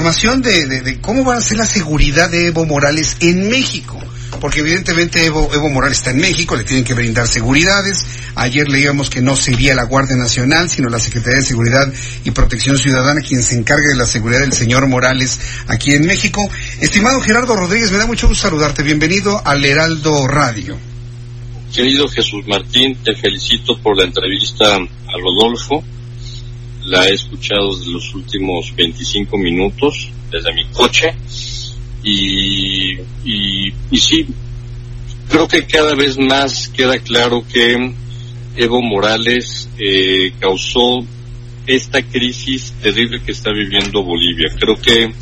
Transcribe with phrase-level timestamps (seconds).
[0.00, 4.02] Información de, cómo va a ser la seguridad de Evo Morales en México.
[4.40, 8.06] Porque evidentemente Evo, Evo Morales está en México, le tienen que brindar seguridades.
[8.34, 11.92] Ayer leíamos que no sería la Guardia Nacional, sino la Secretaría de Seguridad
[12.24, 16.48] y Protección Ciudadana quien se encargue de la seguridad del señor Morales aquí en México.
[16.80, 18.82] Estimado Gerardo Rodríguez, me da mucho gusto saludarte.
[18.82, 20.78] Bienvenido al Heraldo Radio.
[21.74, 25.84] Querido Jesús Martín, te felicito por la entrevista a Rodolfo.
[26.84, 31.14] La he escuchado desde los últimos 25 minutos desde mi coche
[32.02, 32.92] y,
[33.24, 34.26] y, y sí,
[35.28, 37.92] creo que cada vez más queda claro que
[38.56, 41.04] Evo Morales eh, causó
[41.66, 44.48] esta crisis terrible que está viviendo Bolivia.
[44.58, 45.12] Creo que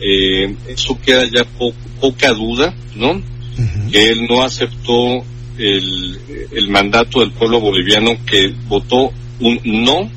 [0.00, 3.12] eh, eso queda ya po poca duda, ¿no?
[3.12, 3.20] Uh
[3.58, 3.90] -huh.
[3.90, 5.24] Que él no aceptó
[5.58, 6.18] el,
[6.52, 10.10] el mandato del pueblo boliviano que votó un no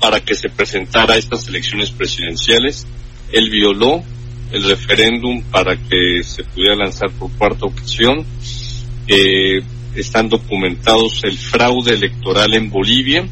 [0.00, 2.86] para que se presentara a estas elecciones presidenciales.
[3.32, 4.02] Él violó
[4.52, 8.24] el referéndum para que se pudiera lanzar por cuarta ocasión.
[9.06, 9.60] Eh,
[9.94, 13.26] están documentados el fraude electoral en Bolivia,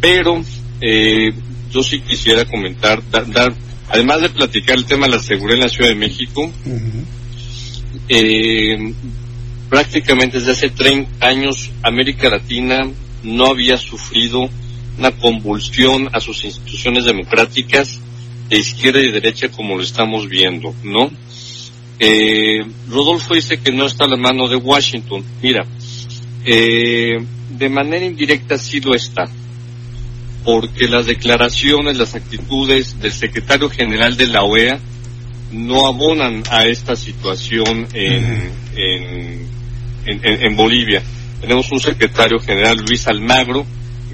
[0.00, 0.42] pero
[0.80, 1.32] eh,
[1.70, 3.54] yo sí quisiera comentar, dar, dar,
[3.88, 7.04] además de platicar el tema de la seguridad en la Ciudad de México, uh -huh.
[8.08, 8.92] eh,
[9.70, 12.80] prácticamente desde hace 30 años América Latina
[13.22, 14.50] no había sufrido
[14.98, 18.00] una convulsión a sus instituciones democráticas
[18.48, 21.10] de izquierda y derecha como lo estamos viendo, ¿no?
[21.98, 25.24] Eh, Rodolfo dice que no está a la mano de Washington.
[25.40, 25.64] Mira,
[26.44, 29.24] eh, de manera indirecta sí lo está,
[30.44, 34.80] porque las declaraciones, las actitudes del secretario general de la OEA
[35.52, 39.46] no abonan a esta situación en, en,
[40.06, 41.02] en, en Bolivia.
[41.40, 43.66] Tenemos un secretario general, Luis Almagro,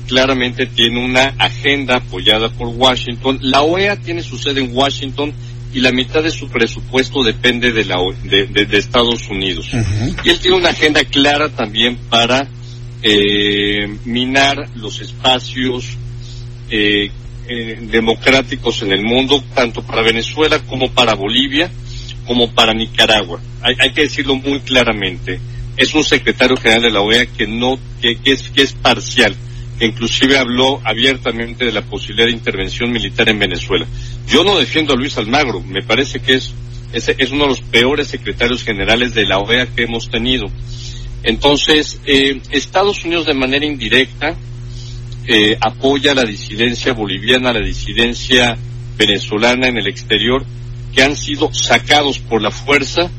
[0.08, 3.38] claramente tiene una agenda apoyada por Washington.
[3.42, 5.32] La OEA tiene su sede en Washington
[5.72, 9.68] y la mitad de su presupuesto depende de, la, de, de, de Estados Unidos.
[9.72, 10.16] Uh -huh.
[10.24, 12.48] Y él tiene una agenda clara también para
[13.02, 15.96] eh, minar los espacios
[16.70, 17.10] eh,
[17.46, 21.70] eh, democráticos en el mundo, tanto para Venezuela como para Bolivia,
[22.26, 23.40] como para Nicaragua.
[23.60, 25.38] Hay, hay que decirlo muy claramente.
[25.76, 29.36] Es un secretario general de la OEA que no, que, que es, que es parcial
[29.86, 33.86] inclusive habló abiertamente de la posibilidad de intervención militar en Venezuela.
[34.26, 36.54] Yo no defiendo a Luis Almagro, me parece que es,
[36.92, 40.46] es, uno de los peores secretarios generales de la OEA que hemos tenido.
[41.22, 44.36] Entonces, eh, Estados Unidos de manera indirecta
[45.26, 48.56] eh, apoya la disidencia boliviana, la disidencia
[48.96, 50.44] venezolana en el exterior,
[50.94, 53.10] que han sido sacados por la fuerza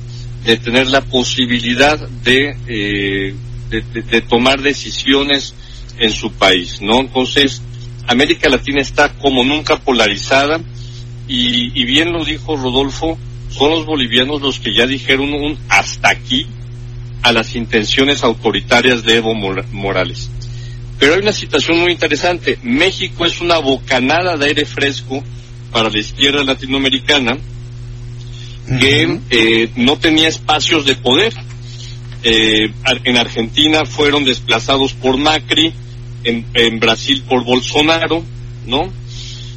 [0.44, 3.36] de tener la posibilidad de, eh,
[3.70, 5.54] de tomar decisiones
[5.98, 7.00] en su país, ¿no?
[7.00, 7.62] Entonces,
[8.08, 10.60] América Latina está como nunca polarizada
[11.28, 13.18] y, y, bien lo dijo Rodolfo,
[13.50, 16.48] son los bolivianos los que ya dijeron un hasta aquí
[17.22, 20.30] a las intenciones autoritarias de Evo Morales.
[21.00, 22.60] Pero hay una situación muy interesante.
[22.64, 25.24] México es una bocanada de aire fresco
[25.72, 27.38] para la izquierda latinoamericana
[28.80, 29.22] que uh -huh.
[29.30, 31.34] eh, no tenía espacios de poder.
[32.24, 32.72] Eh,
[33.04, 35.74] en Argentina fueron desplazados por Macri,
[36.24, 38.24] en, Brasil por Bolsonaro,
[38.66, 38.92] ¿no?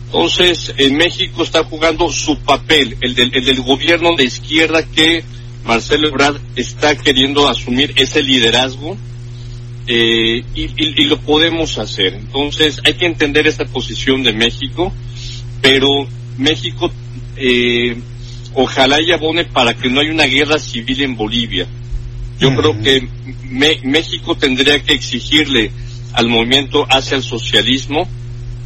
[0.06, 5.24] Entonces, en México está jugando su papel, el del, el del gobierno de izquierda que
[5.64, 8.96] Marcelo Ebrard está queriendo asumir ese liderazgo
[9.86, 12.14] eh, y, y, y, lo podemos hacer.
[12.14, 14.92] Entonces, hay que entender esta posición de México,
[15.60, 16.06] pero
[16.38, 16.92] México
[17.37, 17.96] eh,
[18.54, 21.66] ojalá y abone para que no haya una guerra civil en Bolivia.
[22.42, 22.56] Yo uh -huh.
[22.56, 23.08] creo que
[23.48, 25.70] me, México tendría que exigirle
[26.12, 28.08] al movimiento hacia el socialismo,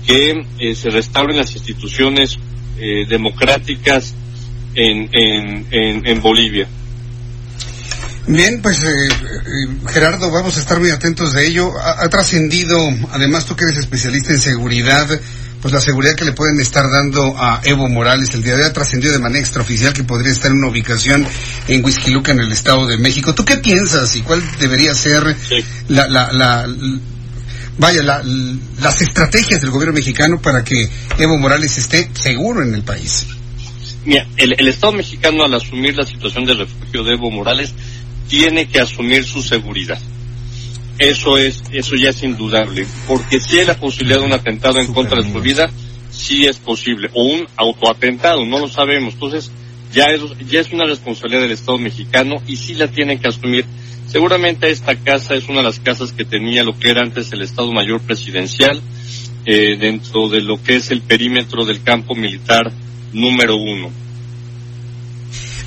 [0.07, 2.39] que eh, se restauren las instituciones
[2.79, 4.15] eh, democráticas
[4.75, 6.67] en, en, en, en, Bolivia.
[8.27, 11.79] Bien, pues eh, eh, Gerardo, vamos a estar muy atentos de ello.
[11.79, 12.79] Ha, ha trascendido,
[13.13, 15.07] además tú que eres especialista en seguridad,
[15.61, 18.69] pues la seguridad que le pueden estar dando a Evo Morales el día de hoy
[18.69, 21.27] ha trascendido de manera extraoficial que podría estar en una ubicación
[21.69, 23.35] en Huizquiluca, en el Estado de México.
[23.35, 25.65] ¿Tú qué piensas y cuál debería ser sí.
[25.89, 26.67] la, la, la,
[27.79, 28.23] vaya, la,
[28.81, 30.89] las estrategias del gobierno mexicano para que
[31.19, 33.27] Evo Morales esté seguro en el país.
[34.05, 37.75] Mira, el, el Estado mexicano al asumir la situación de refugio de Evo Morales
[38.29, 39.99] tiene que asumir su seguridad.
[40.99, 44.93] Eso es, eso ya es indudable, porque si hay la posibilidad de un atentado en
[44.95, 45.71] contra de su vida,
[46.11, 49.15] sí es posible, o un autoatentado, no lo sabemos.
[49.15, 49.51] Entonces,
[49.93, 53.67] ya es, ya es una responsabilidad del Estado mexicano y sí la tienen que asumir.
[54.07, 57.43] Seguramente esta casa es una de las casas que tenía lo que era antes el
[57.43, 58.81] Estado Mayor Presidencial,
[59.45, 62.73] eh, dentro de lo que es el perímetro del campo militar
[63.13, 63.91] número uno.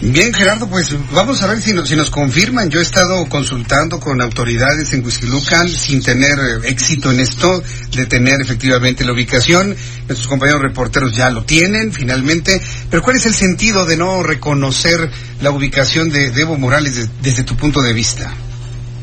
[0.01, 2.69] Bien, Gerardo, pues vamos a ver si nos, si nos confirman.
[2.69, 7.61] Yo he estado consultando con autoridades en Huizquilucan sin tener eh, éxito en esto,
[7.91, 9.75] de tener efectivamente la ubicación.
[10.07, 12.61] Nuestros compañeros reporteros ya lo tienen, finalmente.
[12.89, 15.11] Pero ¿cuál es el sentido de no reconocer
[15.41, 18.33] la ubicación de, de Evo Morales de- desde tu punto de vista?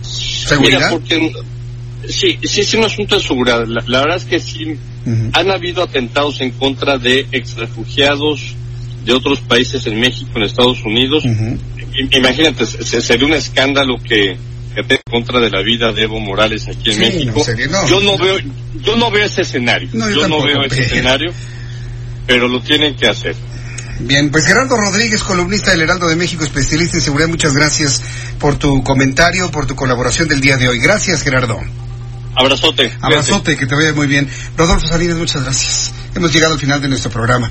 [0.01, 0.79] ¿Seguridad?
[0.79, 1.33] Mira, porque,
[2.09, 3.67] sí, sí es un asunto de seguridad.
[3.67, 4.79] La, la verdad es que sí,
[5.35, 8.55] han habido atentados en contra de exrefugiados
[9.07, 11.25] de otros países en México, en Estados Unidos.
[12.13, 14.37] Imagínate, se- sería un escándalo que,
[14.75, 17.33] que en contra de la vida de Evo Morales aquí en Sí, México.
[17.39, 17.89] no, sería- no.
[17.89, 18.37] Yo no veo,
[18.83, 19.89] yo no veo ese escenario.
[19.93, 21.33] No, yo yo no veo ese pero- escenario,
[22.27, 23.35] pero lo tienen que hacer.
[24.01, 28.03] Bien, pues Gerardo Rodríguez, columnista del Heraldo de México, especialista en seguridad, muchas gracias
[28.39, 30.79] por tu comentario, por tu colaboración del día de hoy.
[30.81, 31.59] Gracias, Gerardo.
[32.35, 32.93] Abrazote.
[33.01, 34.29] Abrazote, que te vaya muy bien.
[34.59, 35.95] Rodolfo Salinas, muchas gracias.
[36.15, 37.51] Hemos llegado al final de nuestro programa.